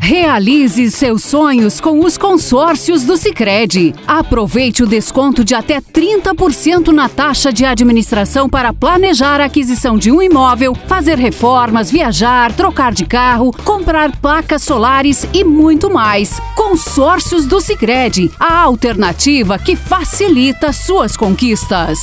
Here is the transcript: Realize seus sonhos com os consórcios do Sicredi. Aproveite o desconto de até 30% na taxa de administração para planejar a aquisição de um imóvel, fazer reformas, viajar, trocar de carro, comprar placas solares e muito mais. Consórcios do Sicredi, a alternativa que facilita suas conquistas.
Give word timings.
Realize 0.00 0.90
seus 0.90 1.22
sonhos 1.22 1.80
com 1.80 2.04
os 2.04 2.18
consórcios 2.18 3.04
do 3.04 3.16
Sicredi. 3.16 3.94
Aproveite 4.06 4.82
o 4.82 4.86
desconto 4.86 5.44
de 5.44 5.54
até 5.54 5.80
30% 5.80 6.88
na 6.88 7.08
taxa 7.08 7.52
de 7.52 7.64
administração 7.64 8.48
para 8.48 8.72
planejar 8.72 9.40
a 9.40 9.44
aquisição 9.44 9.96
de 9.96 10.10
um 10.10 10.20
imóvel, 10.20 10.74
fazer 10.86 11.16
reformas, 11.16 11.90
viajar, 11.90 12.52
trocar 12.52 12.92
de 12.92 13.06
carro, 13.06 13.52
comprar 13.64 14.14
placas 14.16 14.62
solares 14.62 15.26
e 15.32 15.44
muito 15.44 15.88
mais. 15.88 16.40
Consórcios 16.56 17.46
do 17.46 17.60
Sicredi, 17.60 18.30
a 18.38 18.60
alternativa 18.60 19.58
que 19.58 19.76
facilita 19.76 20.72
suas 20.72 21.16
conquistas. 21.16 21.98